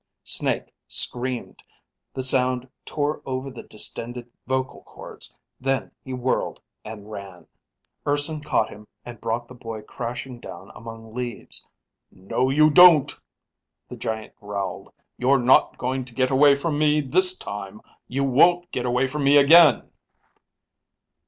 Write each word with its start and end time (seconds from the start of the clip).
Snake 0.23 0.73
screamed. 0.87 1.61
The 2.15 2.23
sound 2.23 2.67
tore 2.85 3.21
over 3.23 3.51
the 3.51 3.61
distended 3.61 4.31
vocal 4.47 4.81
cords. 4.81 5.35
Then 5.59 5.91
he 6.03 6.11
whirled 6.11 6.59
and 6.83 7.11
ran. 7.11 7.45
Urson 8.07 8.41
caught 8.41 8.71
him 8.71 8.87
and 9.05 9.21
brought 9.21 9.47
the 9.47 9.53
boy 9.53 9.83
crashing 9.83 10.39
down 10.39 10.71
among 10.73 11.13
leaves. 11.13 11.67
"No 12.09 12.49
you 12.49 12.71
don't," 12.71 13.13
the 13.87 13.95
giant 13.95 14.35
growled. 14.37 14.91
"You're 15.19 15.37
not 15.37 15.77
going 15.77 16.03
to 16.05 16.15
get 16.15 16.31
away 16.31 16.55
from 16.55 16.79
me 16.79 17.01
this 17.01 17.37
time. 17.37 17.79
You 18.07 18.23
won't 18.23 18.71
get 18.71 18.87
away 18.87 19.05
from 19.05 19.23
me 19.23 19.37
again." 19.37 19.87